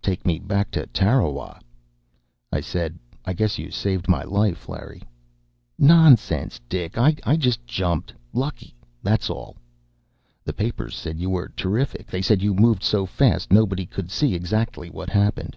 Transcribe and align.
"Take 0.00 0.24
me 0.24 0.38
back 0.38 0.70
to 0.78 0.86
Tarawa." 0.86 1.58
I 2.52 2.60
said, 2.60 3.00
"I 3.24 3.32
guess 3.32 3.58
you 3.58 3.72
saved 3.72 4.06
my 4.08 4.22
life, 4.22 4.68
Larry." 4.68 5.02
"Nonsense, 5.76 6.60
Dick! 6.68 6.96
I 6.96 7.16
just 7.36 7.66
jumped. 7.66 8.14
Lucky, 8.32 8.76
that's 9.02 9.28
all." 9.28 9.56
"The 10.44 10.52
papers 10.52 10.94
said 10.94 11.18
you 11.18 11.30
were 11.30 11.48
terrific. 11.48 12.06
They 12.06 12.22
said 12.22 12.42
you 12.42 12.54
moved 12.54 12.84
so 12.84 13.06
fast, 13.06 13.52
nobody 13.52 13.84
could 13.84 14.08
see 14.12 14.34
exactly 14.36 14.88
what 14.88 15.10
happened." 15.10 15.56